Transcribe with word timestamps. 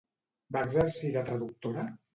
Va 0.57 0.63
exercir 0.69 1.13
de 1.19 1.27
traductora? 1.31 1.91